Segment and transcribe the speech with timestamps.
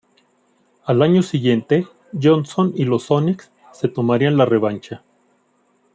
[0.85, 1.85] Al año siguiente,
[2.19, 5.03] Johnson y los Sonics se tomarían la revancha.